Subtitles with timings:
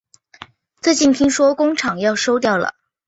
[0.81, 2.73] 最近听说工厂要收掉了